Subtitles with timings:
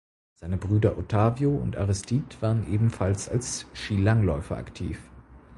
[0.33, 4.97] Seine Brüder Ottavio und Aristide waren ebenfalls als Skilangläufer aktiv.